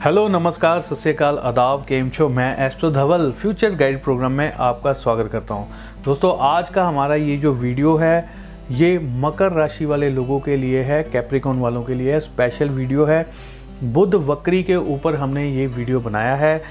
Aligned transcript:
Hello, 0.00 0.28
नमस्कार 0.28 0.80
सत्यकाल 0.80 1.38
आदाब, 1.38 1.84
केम 1.84 2.08
छो? 2.10 2.28
मैं 2.28 2.66
astro 2.66 2.90
Dhaval, 2.90 3.30
future 3.32 3.74
guide 3.74 4.02
program 4.02 4.32
में 4.32 4.52
आपका 4.52 4.92
स्वागत 4.92 5.30
करता 5.32 5.54
हूँ। 5.54 5.68
दोस्तों, 6.04 6.32
आज 6.40 6.68
का 6.68 6.84
हमारा 6.84 7.14
ये 7.14 7.36
जो 7.36 7.52
वीडियो 7.52 7.94
है, 7.96 8.30
ये 8.70 8.98
मकर 8.98 9.52
राशि 9.52 9.84
वाले 9.84 10.08
लोगों 10.10 10.38
के 10.40 10.56
लिए 10.56 10.82
है 10.82 11.02
कैप्रिकॉन 11.02 11.58
वालों 11.58 11.82
के 11.84 11.94
लिए 11.94 12.20
स्पेशल 12.20 12.68
वीडियो 12.68 13.04
है। 13.04 13.26
बुध 13.84 14.14
वक्री 14.14 14.62
के 14.62 14.76
ऊपर 14.76 15.16
हमने 15.16 15.46
ये 15.48 15.66
वीडियो 15.66 16.00
बनाया 16.00 16.34
है। 16.34 16.62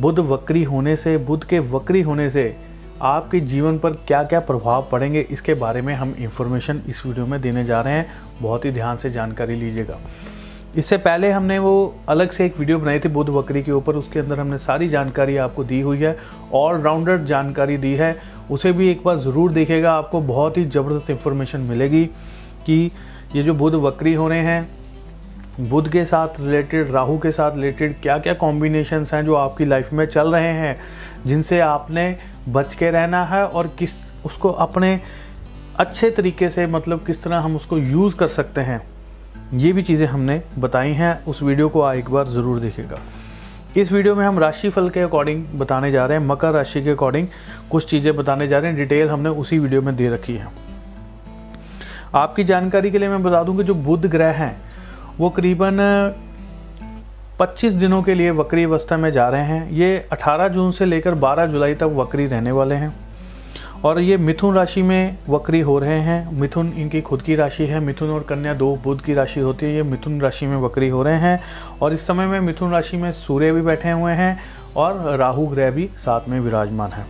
बुध 0.00 0.18
वक्री 0.20 0.62
होने 0.62 0.96
से, 0.96 1.16
बुध 1.18 1.44
के 1.44 1.58
वक्री 1.58 2.02
होने 2.02 2.30
से 2.30 2.56
आपके 3.02 3.40
जीवन 3.40 3.78
पर 3.78 3.92
क्या 4.06 4.22
क्या 4.22 4.40
प्रभाव 4.42 4.88
पड़ेंगे, 4.92 5.20
इसके 5.20 5.54
बारे 5.56 5.82
में 5.82 5.94
हम 5.94 6.14
इंफॉर्मेशन 6.18 6.82
इस 6.88 7.04
वीडियो 7.06 7.26
में 7.26 7.40
देने 7.40 7.64
जा 7.64 7.80
रहे 7.80 7.94
हैं। 7.94 8.06
बहुत 8.42 8.64
ही 8.64 8.70
ध्यान 8.70 8.96
से 8.96 9.10
जानकारी 9.10 9.56
लीजिएगा। 9.56 9.98
इससे 10.76 10.96
पहले 10.98 11.30
हमने 11.30 11.58
वो 11.58 11.94
अलग 12.08 12.30
से 12.30 12.46
एक 12.46 12.58
वीडियो 12.58 12.78
बनाई 12.78 12.98
थी 13.00 13.08
बुध 13.08 13.28
बकरी 13.30 13.62
के 13.62 13.72
ऊपर, 13.72 13.96
उसके 13.96 14.18
अंदर 14.18 14.40
हमने 14.40 14.58
सारी 14.58 14.88
जानकारी 14.88 15.36
आपको 15.38 15.64
दी 15.64 15.80
हुई 15.80 15.98
है 15.98 16.16
ऑलराउंडर 16.54 17.18
जानकारी 17.24 17.76
दी 17.76 17.94
है। 17.94 18.16
उसे 18.50 18.72
भी 18.72 18.90
एक 18.90 19.02
बार 19.04 19.16
ज़रूर 19.18 19.52
देखेगा 19.52 19.92
आपको 19.92 20.20
बहुत 20.22 20.56
ही 20.58 20.64
ज़बरदस्त 20.64 21.10
इन्फॉर्मेशन 21.10 21.60
मिलेगी 21.62 22.04
कि 22.66 22.90
ये 23.34 23.42
जो 23.42 23.54
बुध 23.54 23.74
बकरी 23.74 24.14
हो 24.14 24.28
रहे 24.28 24.40
हैं 24.40 24.68
बुध 25.60 25.88
के 25.88 26.04
साथ 26.04 26.40
रिलेटेड 26.40 26.90
राहु 26.90 27.16
के 27.18 27.30
साथ 27.30 27.54
रिलेटेड 27.54 27.94
क्या 28.02 28.18
क्या 28.18 28.34
कॉम्बिनेशंस 28.34 29.12
हैं 29.14 29.24
जो 29.24 29.34
आपकी 29.34 29.64
लाइफ 29.64 29.92
में 29.92 30.04
चल 30.06 30.32
रहे 30.32 30.52
हैं, 30.52 30.76
जिनसे 31.26 31.60
आपने 31.60 32.16
बच 32.48 32.74
के 32.74 32.90
रहना 32.90 33.24
है 33.24 33.44
और 33.44 33.66
किस, 33.78 33.90
उसको 34.26 34.50
अपने 34.50 35.00
अच्छे 35.78 36.10
तरीके 36.10 36.48
से 36.50 36.66
मतलब 36.66 37.04
किस 37.06 37.22
तरह 37.22 37.38
हम 37.38 37.56
उसको 37.56 37.78
यूज़ 37.78 38.16
कर 38.16 38.28
सकते 38.28 38.60
हैं। 38.60 38.80
ये 39.54 39.72
भी 39.72 39.82
चीज़ें 39.82 40.06
हमने 40.06 40.40
बताई 40.58 40.92
हैं, 40.92 41.24
उस 41.24 41.42
वीडियो 41.42 41.68
को 41.68 41.92
एक 41.92 42.10
बार 42.10 42.26
ज़रूर 42.28 42.58
देखेगा 42.60 42.98
इस 43.76 43.92
वीडियो 43.92 44.14
में 44.14 44.24
हम 44.26 44.38
राशि 44.38 44.68
फल 44.70 44.88
के 44.90 45.00
अकॉर्डिंग 45.00 45.44
बताने 45.54 45.90
जा 45.92 46.04
रहे 46.06 46.18
हैं, 46.18 46.26
मकर 46.26 46.52
राशि 46.52 46.82
के 46.82 46.90
अकॉर्डिंग 46.90 47.26
कुछ 47.70 47.86
चीज़ें 47.86 48.14
बताने 48.16 48.48
जा 48.48 48.58
रहे 48.58 48.70
हैं, 48.70 48.78
डिटेल 48.78 49.08
हमने 49.08 49.28
उसी 49.28 49.58
वीडियो 49.58 49.82
में 49.82 49.94
दे 49.96 50.08
रखी 50.08 50.36
है। 50.36 50.48
आपकी 52.14 52.44
जानकारी 52.44 52.90
के 52.90 52.98
लिए 52.98 53.08
मैं 53.08 53.22
बता 53.22 53.42
दूँ 53.42 53.56
कि 53.56 53.64
जो 53.64 53.74
बुध 53.74 54.06
ग्रह 54.06 54.32
हैं, 54.34 54.56
वो 55.18 55.30
करीबन 55.30 55.78
25 57.40 57.72
दिनों 57.72 58.02
के 58.02 58.14
लिए 58.14 58.30
वक्री 58.30 58.64
अवस्था 58.64 58.96
में 58.96 59.10
जा 59.10 59.28
रहे 59.28 59.44
हैं। 59.44 59.70
ये 59.70 60.06
18 60.12 60.48
जून 60.48 60.70
से 60.72 60.84
लेकर 60.84 61.14
12 61.16 61.46
जुलाई 61.46 61.74
तक 61.74 61.92
वक्री 61.96 62.26
रहने 62.26 62.52
वाले 62.52 62.74
हैं। 62.74 62.94
और 63.84 64.00
ये 64.00 64.16
मिथुन 64.16 64.54
राशि 64.54 64.82
में 64.82 65.18
वक्री 65.28 65.60
हो 65.60 65.78
रहे 65.78 65.98
हैं। 66.00 66.38
मिथुन 66.40 66.72
इनकी 66.76 67.00
खुद 67.00 67.22
की 67.22 67.34
राशि 67.34 67.66
है, 67.66 67.80
मिथुन 67.80 68.10
और 68.10 68.22
कन्या 68.22 68.54
दो 68.54 68.74
बुध 68.84 69.02
की 69.02 69.14
राशि 69.14 69.40
होती 69.40 69.66
है। 69.66 69.74
ये 69.74 69.82
मिथुन 69.82 70.20
राशि 70.20 70.46
में 70.46 70.56
वक्री 70.56 70.88
हो 70.88 71.02
रहे 71.02 71.18
हैं 71.18 71.40
और 71.82 71.92
इस 71.92 72.06
समय 72.06 72.26
में 72.26 72.40
मिथुन 72.40 72.70
राशि 72.70 72.96
में 72.96 73.10
सूर्य 73.12 73.52
भी 73.52 73.60
बैठे 73.60 73.90
हुए 73.90 74.12
हैं 74.12 74.38
और 74.76 75.16
राहु 75.18 75.46
ग्रह 75.46 75.70
भी 75.70 75.88
साथ 75.98 76.28
में 76.28 76.38
विराजमान 76.40 76.90
है। 76.90 77.06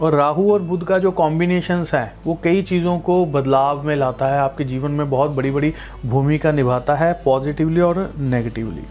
और 0.00 0.14
राहु 0.14 0.52
और 0.52 0.62
बुध 0.62 0.84
का 0.84 0.98
जो 0.98 1.10
कॉम्बिनेशंस 1.10 1.94
है, 1.94 2.12
वो 2.26 2.38
कई 2.44 2.62
चीज़ों 2.62 2.98
को 2.98 3.24
बदलाव 3.26 3.82
में 3.82 3.94
लाता 3.96 4.26
है, 4.26 4.38
आपके 4.38 4.64
जीवन 4.64 4.90
में 4.90 5.08
बहुत 5.10 5.30
बड़ी 5.30 5.50
बड़ी 5.50 5.72
भूमिका 6.06 6.52
निभाता 6.52 6.94
है 6.94 7.12
पॉजिटिवली 7.24 7.80
और 7.80 8.12
नेगेटिवली 8.18 8.82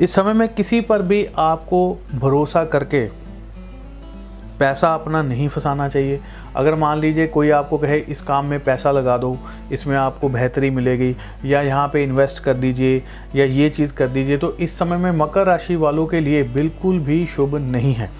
इस 0.00 0.14
समय 0.14 0.32
में 0.32 0.48
किसी 0.48 0.80
पर 0.80 1.02
भी 1.02 1.26
आपको 1.38 1.98
भरोसा 2.14 2.64
करके 2.64 3.23
पैसा 4.58 4.94
अपना 4.94 5.22
नहीं 5.22 5.48
फंसाना 5.48 5.88
चाहिए। 5.88 6.20
अगर 6.56 6.74
मान 6.74 6.98
लीजिए 6.98 7.26
कोई 7.26 7.50
आपको 7.50 7.78
कहे, 7.78 7.98
इस 7.98 8.20
काम 8.20 8.46
में 8.46 8.64
पैसा 8.64 8.90
लगा 8.90 9.16
दो, 9.18 9.38
इसमें 9.72 9.96
आपको 9.96 10.28
बेहतरी 10.28 10.70
मिलेगी, 10.70 11.16
या 11.44 11.62
यहाँ 11.62 11.88
पे 11.88 12.02
इन्वेस्ट 12.04 12.38
कर 12.38 12.54
दीजिए, 12.54 13.02
या 13.34 13.44
ये 13.44 13.70
चीज़ 13.70 13.94
कर 13.94 14.08
दीजिए 14.08 14.38
तो 14.38 14.52
इस 14.52 14.78
समय 14.78 14.96
में 14.96 15.10
मकर 15.12 15.46
राशि 15.46 15.76
वालों 15.76 16.06
के 16.06 16.20
लिए 16.20 16.42
बिल्कुल 16.42 16.98
भी 16.98 17.26
शुभ 17.26 17.56
नहीं 17.56 17.94
है। 17.94 18.10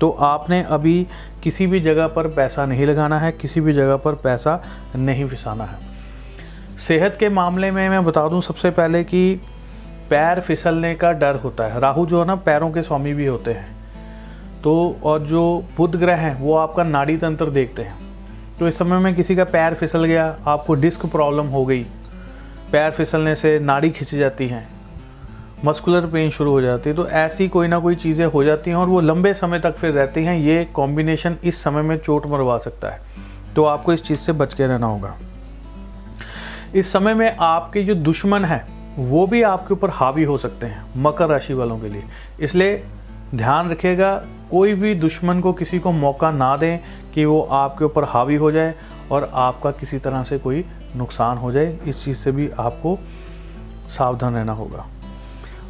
तो 0.00 0.10
आपने 0.10 0.62
अभी 0.62 1.06
किसी 1.42 1.66
भी 1.66 1.80
जगह 1.80 2.06
पर 2.06 2.28
पैसा 2.28 2.66
नहीं 2.66 2.86
लगाना 2.86 3.18
है, 3.18 3.32
किसी 3.32 3.60
भी 3.60 3.72
जगह 3.72 3.96
पर 3.96 4.14
पैसा 4.14 4.62
नहीं 4.96 5.26
फिसाना 5.26 5.64
है। 5.64 5.78
सेहत 6.78 7.16
के 7.20 7.28
मामले 7.28 7.70
में 7.70 7.88
मैं 7.88 8.04
बता 8.04 8.28
दूँ 8.28 8.42
सबसे 8.42 8.70
पहले 8.70 9.04
कि 9.04 9.40
पैर 10.10 10.40
फिसलने 10.40 10.94
का 10.94 11.12
डर 11.12 11.34
होता 11.34 11.64
है। 11.64 11.80
राहु 11.80 12.06
जो 12.06 12.20
है 12.20 12.26
ना, 12.26 12.34
पैरों 12.36 12.70
के 12.70 12.82
स्वामी 12.82 13.14
भी 13.14 13.26
होते 13.26 13.50
हैं। 13.50 13.83
तो 14.64 14.74
और 15.04 15.18
जो 15.20 15.42
बुध 15.76 15.96
ग्रह 15.96 16.16
हैं, 16.16 16.38
वो 16.40 16.54
आपका 16.56 16.82
नाड़ी 16.84 17.16
तंत्र 17.16 17.50
देखते 17.50 17.82
हैं। 17.82 17.96
तो 18.58 18.68
इस 18.68 18.78
समय 18.78 18.98
में 18.98 19.14
किसी 19.14 19.36
का 19.36 19.44
पैर 19.46 19.74
फिसल 19.74 20.04
गया, 20.04 20.36
आपको 20.46 20.74
डिस्क 20.74 21.04
प्रॉब्लम 21.06 21.46
हो 21.46 21.64
गई, 21.66 21.82
पैर 22.72 22.90
फिसलने 22.90 23.34
से 23.36 23.58
नाड़ी 23.60 23.90
खिंच 23.90 24.14
जाती 24.14 24.46
हैं, 24.48 24.66
मस्कुलर 25.64 26.06
पेन 26.06 26.30
शुरू 26.30 26.50
हो 26.50 26.60
जाती 26.60 26.90
है 26.90 26.96
तो 26.96 27.06
ऐसी 27.08 27.48
कोई 27.48 27.68
ना 27.68 27.78
कोई 27.78 27.94
चीज़ें 27.96 28.24
हो 28.26 28.42
जाती 28.44 28.70
हैं 28.70 28.76
और 28.76 28.86
वो 28.86 29.00
लंबे 29.00 29.32
समय 29.34 29.58
तक 29.58 29.76
फिर 29.76 29.92
रहती 29.92 30.24
हैं। 30.24 30.36
ये 30.36 30.64
कॉम्बिनेशन 30.74 31.36
इस 31.44 31.62
समय 31.62 31.82
में 31.82 31.96
चोट 31.98 32.26
मरवा 32.26 32.58
सकता 32.58 32.88
है। 32.88 33.00
तो 33.56 33.64
आपको 33.64 33.92
इस 33.92 34.02
चीज़ 34.02 34.20
से 34.20 34.32
बच 34.32 34.54
के 34.54 34.66
रहना 34.66 34.86
होगा। 34.86 35.14
इस 36.74 36.92
समय 36.92 37.14
में 37.14 37.36
आपके 37.36 37.82
जो 37.82 37.94
दुश्मन 37.94 38.44
हैं, 38.44 38.64
वो 38.98 39.26
भी 39.26 39.42
आपके 39.42 39.74
ऊपर 39.74 39.90
हावी 39.90 40.24
हो 40.24 40.36
सकते 40.38 40.66
हैं, 40.66 40.84
मकर 40.96 41.28
राशि 41.28 41.54
वालों 41.54 41.78
के 41.78 41.88
लिए। 41.88 42.02
इसलिए 42.40 42.82
ध्यान 43.34 43.70
रखिएगा 43.70 44.10
कोई 44.54 44.74
भी 44.74 44.94
दुश्मन 44.94 45.40
को 45.40 45.52
किसी 45.52 45.78
को 45.78 45.92
मौका 45.92 46.30
ना 46.30 46.56
दें 46.56 46.78
कि 47.14 47.24
वो 47.24 47.40
आपके 47.42 47.84
ऊपर 47.84 48.04
हावी 48.04 48.34
हो 48.34 48.52
जाए 48.52 48.74
और 49.10 49.30
आपका 49.34 49.70
किसी 49.70 49.98
तरह 49.98 50.22
से 50.22 50.38
कोई 50.38 50.64
नुकसान 50.96 51.38
हो 51.38 51.52
जाए, 51.52 51.78
इस 51.86 52.04
चीज़ 52.04 52.16
से 52.16 52.32
भी 52.32 52.48
आपको 52.58 52.98
सावधान 53.98 54.34
रहना 54.34 54.52
होगा। 54.52 54.86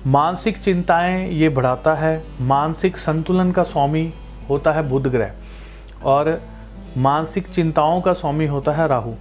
मानसिक 0.07 0.59
चिंताएँ 0.59 1.31
ये 1.31 1.49
बढ़ाता 1.49 1.95
है। 1.95 2.23
मानसिक 2.41 2.97
संतुलन 2.97 3.53
का 3.53 3.63
स्वामी 3.63 4.13
होता 4.51 4.73
है 4.73 4.89
बुध 4.89 5.07
ग्रह 5.07 5.33
और 6.05 6.41
मानसिक 6.97 7.47
चिंताओं 7.47 8.01
का 8.01 8.13
स्वामी 8.13 8.47
होता 8.47 8.73
है 8.73 8.89
राहु। 8.89 9.13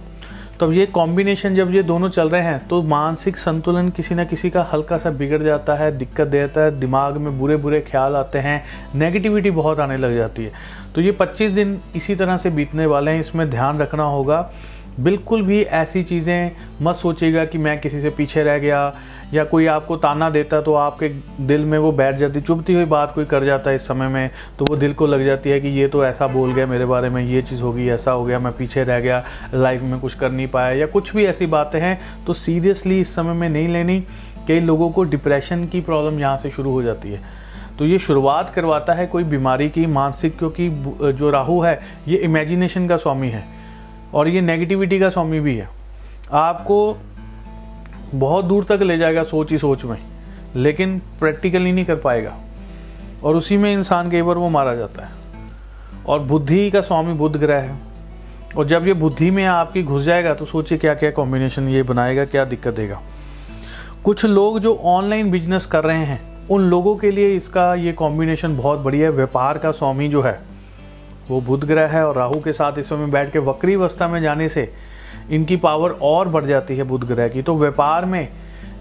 तब 0.60 0.72
ये 0.72 0.84
कॉम्बिनेशन 0.86 1.54
जब 1.54 1.74
ये 1.74 1.82
दोनों 1.82 2.08
चल 2.08 2.28
रहे 2.28 2.42
हैं 2.42 2.66
तो 2.68 2.82
मानसिक 2.82 3.36
संतुलन 3.36 3.88
किसी 3.88 4.14
ना 4.14 4.24
किसी 4.24 4.50
का 4.50 4.62
हल्का 4.72 4.98
सा 4.98 5.10
बिगड़ 5.10 5.42
जाता 5.42 5.74
है, 5.74 5.90
दिक्कत 5.98 6.26
देता 6.26 6.60
है, 6.60 6.78
दिमाग 6.80 7.16
में 7.16 7.38
बुरे 7.38 7.56
बुरे 7.56 7.80
ख्याल 7.80 8.16
आते 8.16 8.38
हैं 8.38 8.62
नेगेटिविटी 8.94 9.50
बहुत 9.50 9.80
आने 9.80 9.96
लग 9.96 10.16
जाती 10.16 10.44
है। 10.44 10.52
तो 10.94 11.00
ये 11.00 11.12
25 11.12 11.50
दिन 11.50 11.80
इसी 11.96 12.14
तरह 12.14 12.36
से 12.36 12.50
बीतने 12.50 12.86
वाले 12.86 13.10
हैं, 13.10 13.20
इसमें 13.20 13.48
ध्यान 13.50 13.78
रखना 13.78 14.04
होगा। 14.04 14.50
बिल्कुल 15.00 15.42
भी 15.42 15.62
ऐसी 15.62 16.02
चीज़ें 16.02 16.50
मत 16.82 16.96
सोचिएगा 16.96 17.44
कि 17.44 17.58
मैं 17.58 17.78
किसी 17.80 18.00
से 18.00 18.10
पीछे 18.10 18.42
रह 18.42 18.58
गया 18.58 18.94
या 19.34 19.44
कोई 19.44 19.66
आपको 19.66 19.96
ताना 19.96 20.28
देता 20.30 20.60
तो 20.60 20.74
आपके 20.74 21.08
दिल 21.40 21.64
में 21.64 21.78
वो 21.78 21.92
बैठ 21.92 22.16
जाती, 22.16 22.40
चुभती 22.40 22.74
हुई 22.74 22.84
बात 22.84 23.12
कोई 23.14 23.24
कर 23.24 23.44
जाता 23.44 23.70
है 23.70 23.76
इस 23.76 23.86
समय 23.88 24.08
में 24.08 24.30
तो 24.58 24.64
वो 24.68 24.76
दिल 24.76 24.92
को 24.94 25.06
लग 25.06 25.24
जाती 25.26 25.50
है 25.50 25.60
कि 25.60 25.68
ये 25.70 25.86
तो 25.88 26.04
ऐसा 26.04 26.26
बोल 26.26 26.52
गया 26.52 26.66
मेरे 26.66 26.86
बारे 26.86 27.08
में, 27.08 27.22
ये 27.22 27.42
चीज़ 27.42 27.62
होगी, 27.62 27.88
ऐसा 27.88 28.10
हो 28.10 28.24
गया, 28.24 28.38
मैं 28.38 28.52
पीछे 28.52 28.84
रह 28.84 29.00
गया 29.00 29.22
लाइफ 29.54 29.82
में 29.82 29.98
कुछ 30.00 30.14
कर 30.14 30.30
नहीं 30.30 30.48
पाया, 30.48 30.70
या 30.70 30.86
कुछ 30.86 31.14
भी 31.16 31.24
ऐसी 31.26 31.46
बातें 31.46 31.80
हैं 31.80 31.98
तो 32.26 32.32
सीरियसली 32.32 33.00
इस 33.00 33.14
समय 33.14 33.34
में 33.34 33.48
नहीं 33.48 33.68
लेनी 33.68 34.02
कई 34.48 34.60
लोगों 34.60 34.90
को 34.90 35.04
डिप्रेशन 35.04 35.64
की 35.66 35.80
प्रॉब्लम 35.80 36.20
यहाँ 36.20 36.36
से 36.36 36.50
शुरू 36.50 36.70
हो 36.70 36.82
जाती 36.82 37.12
है। 37.12 37.20
तो 37.78 37.86
ये 37.86 37.98
शुरुआत 37.98 38.50
करवाता 38.50 38.92
है 38.92 39.06
कोई 39.06 39.24
बीमारी 39.24 39.68
की, 39.68 39.86
मानसिक, 39.86 40.36
क्योंकि 40.38 40.68
जो 41.12 41.30
राहु 41.30 41.60
है, 41.60 41.78
ये 42.08 42.16
इमेजिनेशन 42.18 42.88
का 42.88 42.96
स्वामी 42.96 43.28
है, 43.28 43.44
और 44.14 44.28
ये 44.28 44.40
नेगेटिविटी 44.40 44.98
का 44.98 45.08
स्वामी 45.10 45.40
भी 45.40 45.56
है। 45.56 45.68
आपको 46.32 46.96
बहुत 48.14 48.44
दूर 48.44 48.64
तक 48.64 48.82
ले 48.82 48.98
जाएगा 48.98 49.22
सोच 49.22 49.52
ही 49.52 49.58
सोच 49.58 49.84
में, 49.84 49.98
लेकिन 50.56 50.98
प्रैक्टिकली 50.98 51.72
नहीं 51.72 51.84
कर 51.84 51.96
पाएगा। 51.96 52.36
और 53.24 53.36
उसी 53.36 53.56
में 53.56 53.72
इंसान 53.72 54.10
कई 54.10 54.22
बार 54.22 54.36
वो 54.36 54.48
मारा 54.48 54.74
जाता 54.74 55.04
है। 55.04 55.10
और 56.06 56.20
बुद्धि 56.20 56.70
का 56.70 56.80
स्वामी 56.80 57.12
बुद्ध 57.12 57.36
ग्रह 57.36 57.58
है। 57.58 57.78
और 58.56 58.66
जब 58.66 58.86
ये 58.86 58.92
बुद्धि 58.94 59.30
में 59.30 59.44
आपकी 59.44 59.82
घुस 59.82 60.02
जाएगा 60.02 60.34
तो 60.34 60.44
सोचिए 60.44 60.78
क्या 60.78 60.94
क्या 60.94 61.10
कॉम्बिनेशन 61.10 61.68
ये 61.68 61.82
बनाएगा, 61.82 62.24
क्या 62.24 62.44
दिक्कत 62.44 62.74
देगा। 62.74 63.00
कुछ 64.04 64.24
लोग 64.24 64.58
जो 64.60 64.74
ऑनलाइन 64.74 65.30
बिज़नेस 65.30 65.66
कर 65.66 65.84
रहे 65.84 66.04
हैं, 66.04 66.48
उन 66.48 66.62
लोगों 66.62 66.96
के 66.96 67.10
लिए 67.10 67.36
इसका 67.36 67.74
ये 67.74 67.92
कॉम्बिनेशन 67.92 68.56
बहुत 68.56 68.78
बढ़िया 68.78 69.08
है। 69.08 69.12
व्यापार 69.12 69.58
का 69.58 69.70
स्वामी 69.72 70.08
जो 70.08 70.22
है, 70.22 70.38
वो 71.28 71.40
बुध 71.40 71.64
ग्रह 71.64 71.86
है। 71.86 72.06
और 72.06 72.16
राहु 72.16 72.40
के 72.40 72.52
साथ 72.52 72.78
इस 72.78 72.88
समय 72.88 73.06
बैठ 73.06 73.32
के 73.32 73.38
वक्री 73.38 73.74
अवस्था 73.74 74.08
में 74.08 74.20
जाने 74.22 74.48
से 74.48 74.72
इनकी 75.30 75.56
पावर 75.56 75.90
और 75.90 76.28
बढ़ 76.28 76.44
जाती 76.44 76.76
है 76.76 76.84
बुध 76.84 77.04
ग्रह 77.04 77.28
की। 77.28 77.42
तो 77.42 77.56
व्यापार 77.56 78.04
में 78.04 78.28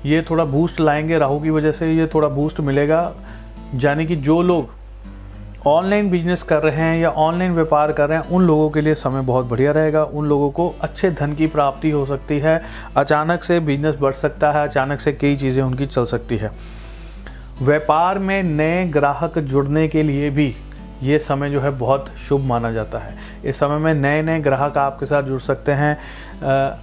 ये 0.06 0.22
थोड़ा 0.30 0.46
बूस्ट 0.46 0.80
लाएँगे 0.80 1.18
राहु 1.18 1.40
की 1.40 1.50
वजह 1.50 1.72
से 1.72 1.94
ये 1.94 2.08
थोड़ा 2.08 2.28
बूस्ट 2.28 2.60
मिलेगा। 2.60 3.14
यानी 3.76 4.06
कि 4.06 4.16
जो 4.16 4.42
लोग 4.42 4.70
ऑनलाइन 5.68 6.10
बिज़नेस 6.10 6.44
कर 6.44 6.64
रहे 6.64 6.76
हैं 6.76 6.98
या 7.00 7.10
ऑनलाइन 7.10 7.52
व्यापार 7.52 7.92
कर 7.92 8.10
रहे 8.10 8.18
हैं, 8.18 8.30
उन 8.30 8.44
लोगों 8.44 8.70
के 8.70 8.82
लिए 8.82 8.94
समय 8.94 9.22
बहुत 9.22 9.46
बढ़िया 9.46 9.72
रहेगा। 9.72 10.04
उन 10.04 10.26
लोगों 10.26 10.52
को 10.52 10.76
अच्छे 10.82 11.12
धन 11.12 11.34
की 11.34 11.48
प्राप्ति 11.48 11.92
हो 11.92 12.06
सकती 12.06 12.40
है। 12.40 12.62
अचानक 12.98 13.44
से 13.44 13.60
बिज़नेस 13.60 13.96
बढ़ 13.96 14.14
सकता 14.14 14.52
है, 14.52 14.68
अचानक 14.68 15.00
से 15.00 15.14
कई 15.14 15.36
चीज़ें 15.36 15.64
उनकी 15.64 15.86
चल 15.86 16.06
सकती 16.06 16.38
है। 16.38 16.52
व्यापार 17.62 18.20
में 18.20 18.44
नए 18.44 18.86
ग्राहक 18.86 19.40
जुड़ने 19.40 19.88
के 19.88 20.04
लिए 20.04 20.30
भी 20.30 20.56
ये 21.02 21.20
समय 21.20 21.50
जो 21.50 21.62
है 21.62 21.70
बहुत 21.70 22.10
शुभ 22.20 22.42
माना 22.42 22.72
जाता 22.72 23.00
है। 23.00 23.16
इस 23.46 23.60
समय 23.60 23.78
में 23.78 23.94
नए 23.94 24.22
नए 24.22 24.40
ग्राहक 24.40 24.78
आपके 24.78 25.06
साथ 25.06 25.24
जुड़ 25.24 25.40
सकते 25.42 25.72
हैं। 25.72 25.96
आ, 25.96 26.78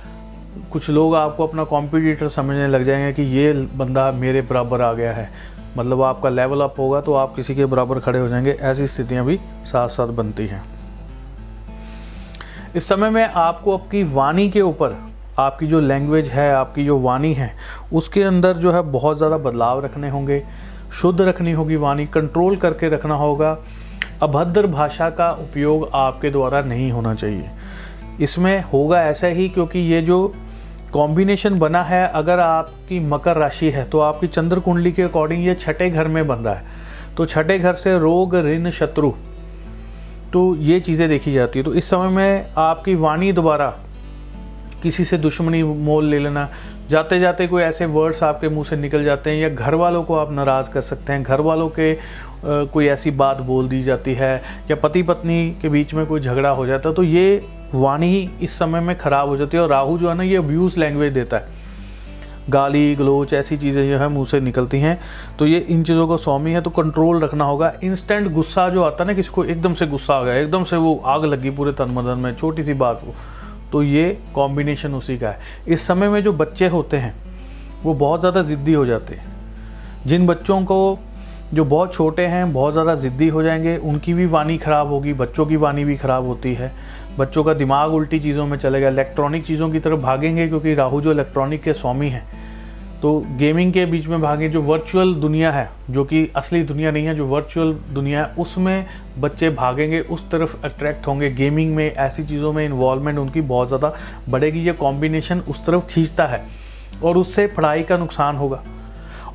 कुछ 0.73 0.89
लोग 0.91 1.15
आपको 1.17 1.47
अपना 1.47 1.65
कॉम्पिटिटर 1.65 2.29
समझने 2.29 2.67
लग 2.69 2.85
जाएँगे 2.85 3.13
कि 3.13 3.23
ये 3.31 3.53
बंदा 3.77 4.11
मेरे 4.13 4.43
बराबर 4.43 4.81
आ 4.81 4.93
गया 4.93 5.13
है। 5.13 5.29
मतलब 5.77 6.03
आपका 6.03 6.29
लेवल 6.29 6.61
अप 6.61 6.75
होगा 6.79 7.01
तो 7.01 7.15
आप 7.15 7.35
किसी 7.35 7.55
के 7.55 7.67
बराबर 7.67 8.01
खड़े 8.01 8.19
हो 8.19 8.29
जाएँगे। 8.29 8.51
ऐसी 8.51 8.87
स्थितियाँ 8.87 9.25
भी 9.25 9.39
साथ 9.65 9.89
साथ 9.89 10.07
बनती 10.07 10.47
हैं। 10.47 10.63
इस 12.77 12.89
समय 12.89 13.11
में 13.11 13.25
आपको 13.25 13.77
आपकी 13.77 14.03
वाणी 14.05 14.49
के 14.51 14.61
ऊपर 14.61 14.97
आपकी 15.39 15.67
जो 15.67 15.81
लैंग्वेज 15.81 16.29
है 16.29 16.53
आपकी 16.55 16.85
जो 16.85 16.99
वाणी 16.99 17.33
है 17.35 17.53
उसके 17.93 18.23
अंदर 18.23 18.57
जो 18.57 18.73
है 18.73 18.81
बहुत 18.83 19.17
ज़्यादा 19.17 19.39
बदलाव 19.39 19.85
रखने 19.85 20.11
होंगे। 20.11 20.43
शुद्ध 20.93 21.21
रखनी 21.21 21.53
होगी 21.53 21.77
वाणी 21.77 22.07
कंट्रोल 22.07 22.57
करके 22.57 22.89
रखना 22.89 23.15
होगा। 23.15 23.57
अभद्र 24.23 24.67
भाषा 24.67 25.09
का 25.11 25.31
उपयोग 25.33 25.89
आपके 25.95 26.31
द्वारा 26.31 26.61
नहीं 26.63 26.91
होना 26.93 27.15
चाहिए। 27.15 27.51
इसमें 28.21 28.63
होगा 28.63 29.03
ऐसा 29.03 29.27
ही 29.29 29.49
क्योंकि 29.49 29.79
ये 29.79 30.01
जो 30.03 30.33
कॉम्बिनेशन 30.93 31.59
बना 31.59 31.83
है, 31.83 32.07
अगर 32.09 32.41
आपकी 32.41 33.01
मकर 33.01 33.37
राशि 33.37 33.71
है 33.71 33.85
तो 33.85 34.01
आपकी 34.01 34.27
चंद्र 34.29 34.61
कुंडली 34.61 34.93
के 34.93 35.03
अकॉर्डिंग 35.03 35.45
ये 35.47 35.55
छठे 35.55 35.91
घर 35.91 36.09
में 36.09 36.27
बन 36.29 36.37
रहा 36.37 36.55
है। 36.55 36.79
तो 37.17 37.27
छठे 37.27 37.59
घर 37.59 37.75
से 37.75 37.99
रोग, 37.99 38.37
ऋण, 38.37 38.71
शत्रु 38.71 39.13
तो 40.33 40.55
ये 40.57 40.81
चीज़ें 40.81 41.09
देखी 41.09 41.33
जाती 41.33 41.59
है। 41.59 41.65
तो 41.65 41.75
इस 41.75 41.89
समय 41.91 42.09
में 42.09 42.51
आपकी 42.59 42.95
वाणी 42.95 43.33
द्वारा 43.33 43.69
किसी 44.83 45.05
से 45.05 45.19
दुश्मनी 45.19 45.63
मोल 45.63 46.05
ले 46.05 46.19
लेना 46.19 46.49
जाते 46.91 47.19
जाते 47.21 47.47
कोई 47.47 47.63
ऐसे 47.63 47.87
वर्ड्स 47.87 48.23
आपके 48.23 48.49
मुँह 48.49 48.65
से 48.65 48.77
निकल 48.77 49.05
जाते 49.05 49.31
हैं 49.31 49.39
या 49.39 49.49
घर 49.49 49.75
वालों 49.75 50.03
को 50.05 50.15
आप 50.15 50.33
नाराज़ 50.33 50.71
कर 50.71 50.81
सकते 50.81 51.13
हैं। 51.13 51.23
घर 51.23 51.41
वालों 51.41 51.69
के 51.79 51.95
कोई 52.45 52.87
ऐसी 52.87 53.11
बात 53.13 53.41
बोल 53.43 53.69
दी 53.69 53.83
जाती 53.83 54.15
है 54.15 54.35
या 54.71 54.77
पति 54.77 55.03
पत्नी 55.03 55.51
के 55.63 55.69
बीच 55.69 55.95
में 55.95 56.05
कोई 56.07 56.21
झगड़ा 56.21 56.51
हो 56.51 56.67
जाता 56.67 56.89
है 56.89 56.95
तो 56.95 57.03
ये 57.03 57.43
वाणी 57.75 58.31
इस 58.43 58.59
समय 58.59 58.81
में 58.81 58.97
ख़राब 58.99 59.29
हो 59.29 59.37
जाती 59.37 59.57
है 59.57 59.63
और 59.63 59.69
राहु 59.69 59.99
जो 59.99 60.09
है 60.09 60.15
ना, 60.15 60.23
ये 60.23 60.37
अब्यूज़ 60.37 60.79
लैंग्वेज 60.81 61.13
देता 61.13 61.37
है। 61.37 61.59
गाली, 62.51 62.95
गलोच, 62.97 63.33
ऐसी 63.35 63.57
चीज़ें 63.57 63.89
जो 63.89 63.99
है 63.99 64.09
मुँह 64.09 64.27
से 64.27 64.41
निकलती 64.41 64.81
हैं। 64.81 64.99
तो 65.39 65.47
ये 65.47 65.59
इन 65.59 65.83
चीज़ों 65.83 66.07
को 66.09 66.17
स्वामी 66.17 66.53
है 66.53 66.61
तो 66.61 66.71
कंट्रोल 66.73 67.21
रखना 67.21 67.45
होगा। 67.45 67.73
इंस्टेंट 67.85 68.33
गुस्सा 68.33 68.69
जो 68.69 68.83
आता 68.83 69.05
है 69.05 69.09
ना 69.09 69.15
किसी 69.15 69.31
को 69.31 69.45
एकदम 69.45 69.75
से 69.75 69.87
गुस्सा 69.87 70.15
आ 70.15 70.25
गया, 70.25 70.35
एकदम 70.35 70.65
से 70.65 70.77
वो 70.77 71.03
आग 71.07 71.25
लगी 71.25 71.51
पूरे 71.51 71.73
तन 71.73 71.91
मदन 71.93 72.19
में, 72.19 72.35
छोटी 72.37 72.63
सी 72.63 72.75
बात 72.75 73.03
को। 73.05 73.15
तो 73.73 73.83
ये 73.83 74.19
कॉम्बिनेशन 74.35 74.95
उसी 74.95 75.19
का 75.19 75.29
है। 75.29 75.39
इस 75.69 75.87
समय 75.87 76.09
में 76.09 76.23
जो 76.23 76.33
बच्चे 76.33 76.69
होते 76.69 76.97
हैं, 76.97 77.15
वो 77.83 77.95
बहुत 77.95 78.21
ज़्यादा 78.21 78.43
ज़िद्दी 78.43 78.73
हो 78.73 78.87
जाते 78.87 79.15
हैं। 79.15 79.33
जिन 80.07 80.27
बच्चों 80.27 80.61
को 80.65 80.99
जो 81.55 81.65
बहुत 81.65 81.95
छोटे 81.95 82.27
हैं, 82.27 82.53
बहुत 82.53 82.73
ज़्यादा 82.73 82.95
ज़िद्दी 82.95 83.29
हो 83.29 83.43
जाएँगे, 83.43 83.77
उनकी 83.77 84.15
भी 84.15 84.27
वानी 84.27 84.59
ख़राब 84.59 84.89
होगी, 84.89 85.13
बच्चों 85.13 85.47
की 85.47 85.57
वानी 85.57 85.85
भी 85.85 85.97
ख़राब 85.97 86.27
होती 86.27 86.55
है। 86.55 86.73
बच्चों 87.19 87.45
का 87.45 87.55
दिमाग 87.55 87.95
उल्टी 87.95 88.21
चीज़ों 88.21 88.47
में 88.47 88.59
चलेगा, 88.59 88.89
इलेक्ट्रॉनिक 88.89 89.47
चीज़ों 89.47 89.71
की 89.71 89.81
तरफ़ 89.81 90.01
भागेंगे, 90.01 90.49
क्योंकि 90.49 90.75
राहु 90.75 91.01
जो 91.01 91.13
इलेक्ट्रॉनिक 91.13 91.63
के 91.63 91.73
स्वामी 91.73 92.09
हैं 92.09 92.40
तो 93.03 93.19
गेमिंग 93.39 93.73
के 93.73 93.85
बीच 93.87 94.07
में 94.07 94.21
भागे 94.21 94.49
जो 94.49 94.61
वर्चुअल 94.63 95.15
दुनिया 95.15 95.51
है, 95.51 95.71
जो 95.91 96.05
कि 96.05 96.27
असली 96.37 96.63
दुनिया 96.63 96.91
नहीं 96.91 97.07
है, 97.07 97.15
जो 97.15 97.27
वर्चुअल 97.27 97.73
दुनिया 97.91 98.25
है, 98.25 98.35
उसमें 98.35 98.87
बच्चे 99.19 99.51
भागेंगे, 99.51 100.01
उस 100.01 100.31
तरफ़ 100.31 100.57
अट्रैक्ट 100.65 101.07
होंगे। 101.07 101.31
गेमिंग 101.31 101.75
में 101.77 101.95
ऐसी 101.95 102.25
चीज़ों 102.25 102.53
में 102.53 102.65
इन्वॉल्वमेंट 102.65 103.19
उनकी 103.19 103.41
बहुत 103.41 103.69
ज़्यादा 103.69 103.93
बढ़ेगी, 104.29 104.61
ये 104.61 104.73
कॉम्बिनेशन 104.73 105.41
उस 105.41 105.65
तरफ़ 105.67 105.87
खींचता 105.87 106.27
है 106.27 106.45
और 107.05 107.17
उससे 107.17 107.47
पढ़ाई 107.47 107.83
का 107.83 107.97
नुकसान 107.97 108.37
होगा। 108.37 108.63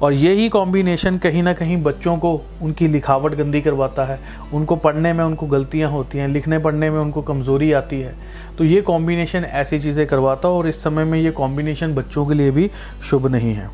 और 0.01 0.13
यही 0.13 0.47
कॉम्बिनेशन 0.49 1.17
कहीं 1.17 1.43
ना 1.43 1.53
कहीं 1.53 1.77
बच्चों 1.83 2.17
को 2.17 2.33
उनकी 2.61 2.87
लिखावट 2.87 3.35
गंदी 3.35 3.61
करवाता 3.61 4.05
है। 4.05 4.19
उनको 4.53 4.75
पढ़ने 4.75 5.13
में 5.13 5.23
उनको 5.25 5.47
गलतियाँ 5.47 5.89
होती 5.91 6.17
हैं, 6.17 6.27
लिखने 6.27 6.59
पढ़ने 6.59 6.89
में 6.89 6.99
उनको 6.99 7.21
कमज़ोरी 7.21 7.71
आती 7.71 8.01
है। 8.01 8.15
तो 8.57 8.63
ये 8.63 8.81
कॉम्बिनेशन 8.81 9.43
ऐसी 9.43 9.79
चीज़ें 9.79 10.05
करवाता 10.07 10.47
है 10.47 10.53
और 10.53 10.67
इस 10.67 10.83
समय 10.83 11.03
में 11.03 11.19
ये 11.19 11.31
कॉम्बिनेशन 11.31 11.95
बच्चों 11.95 12.25
के 12.25 12.33
लिए 12.33 12.51
भी 12.51 12.69
शुभ 13.09 13.27
नहीं 13.27 13.53
है। 13.53 13.69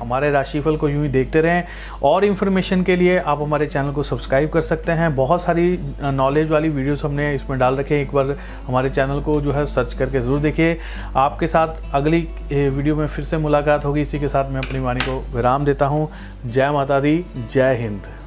हमारे 0.00 0.30
राशिफल 0.30 0.76
को 0.76 0.88
यूँ 0.88 1.02
ही 1.02 1.08
देखते 1.10 1.40
रहें। 1.40 1.64
और 2.02 2.24
इन्फॉर्मेशन 2.24 2.82
के 2.82 2.96
लिए 2.96 3.18
आप 3.18 3.42
हमारे 3.42 3.66
चैनल 3.66 3.92
को 3.92 4.02
सब्सक्राइब 4.02 4.50
कर 4.50 4.60
सकते 4.62 4.92
हैं। 4.92 5.14
बहुत 5.16 5.42
सारी 5.42 5.78
नॉलेज 6.02 6.50
वाली 6.50 6.68
वीडियोस 6.68 7.04
हमने 7.04 7.34
इसमें 7.34 7.58
डाल 7.58 7.76
रखे 7.76 7.94
हैं। 7.94 8.02
एक 8.02 8.14
बार 8.14 8.36
हमारे 8.66 8.90
चैनल 8.90 9.20
को 9.20 9.40
जो 9.40 9.52
है 9.52 9.66
सर्च 9.66 9.94
करके 9.94 10.20
ज़रूर 10.20 10.38
देखिए। 10.40 10.76
आपके 11.18 11.46
साथ 11.46 11.94
अगली 11.94 12.20
वीडियो 12.52 12.96
में 12.96 13.06
फिर 13.06 13.24
से 13.24 13.38
मुलाकात 13.38 13.84
होगी। 13.84 14.02
इसी 14.02 14.20
के 14.20 14.28
साथ 14.28 14.50
मैं 14.50 14.60
अपनी 14.60 14.80
वाणी 14.80 15.00
को 15.00 15.18
विराम 15.34 15.64
देता 15.64 15.86
हूँ। 15.86 16.08
जय 16.46 16.70
माता 16.70 17.00
दी, 17.00 17.24
जय 17.52 17.76
हिंद। 17.80 18.19